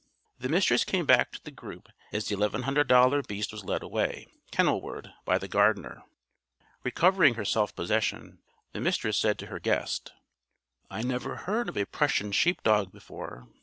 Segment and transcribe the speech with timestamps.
[0.39, 5.13] The Mistress came back to the group as the $1100 beast was led away, kennelward,
[5.25, 6.01] by the gardener.
[6.83, 8.39] Recovering her self possession,
[8.71, 10.11] the Mistress said to her guest:
[10.89, 13.45] "I never heard of a Prussian sheep dog before.